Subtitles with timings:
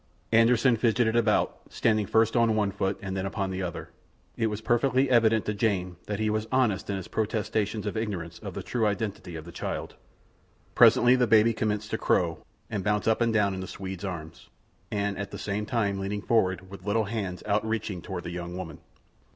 [0.33, 3.91] Anderssen fidgeted about, standing first on one foot and then upon the other.
[4.35, 8.39] It was perfectly evident to Jane that he was honest in his protestations of ignorance
[8.39, 9.93] of the true identity of the child.
[10.73, 14.49] Presently the baby commenced to crow, and bounce up and down in the Swede's arms,
[14.91, 18.79] at the same time leaning forward with little hands out reaching toward the young woman.